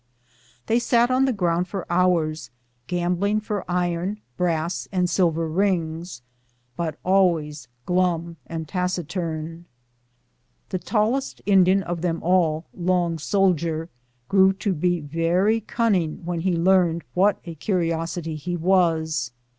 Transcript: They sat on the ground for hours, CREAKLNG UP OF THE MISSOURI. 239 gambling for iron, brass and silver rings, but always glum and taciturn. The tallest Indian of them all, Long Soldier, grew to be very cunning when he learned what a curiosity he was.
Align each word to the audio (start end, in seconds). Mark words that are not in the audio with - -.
They 0.65 0.79
sat 0.79 1.11
on 1.11 1.25
the 1.25 1.31
ground 1.31 1.67
for 1.67 1.85
hours, 1.87 2.49
CREAKLNG 2.87 2.89
UP 2.89 2.89
OF 2.89 2.89
THE 2.89 2.95
MISSOURI. 2.95 3.37
239 3.37 3.37
gambling 3.37 3.39
for 3.39 3.71
iron, 3.71 4.19
brass 4.35 4.87
and 4.91 5.07
silver 5.07 5.47
rings, 5.47 6.21
but 6.75 6.97
always 7.03 7.67
glum 7.85 8.37
and 8.47 8.67
taciturn. 8.67 9.65
The 10.69 10.79
tallest 10.79 11.43
Indian 11.45 11.83
of 11.83 12.01
them 12.01 12.19
all, 12.23 12.65
Long 12.73 13.19
Soldier, 13.19 13.89
grew 14.27 14.53
to 14.53 14.73
be 14.73 15.01
very 15.01 15.61
cunning 15.61 16.25
when 16.25 16.39
he 16.39 16.55
learned 16.57 17.03
what 17.13 17.37
a 17.45 17.53
curiosity 17.53 18.35
he 18.35 18.57
was. 18.57 19.31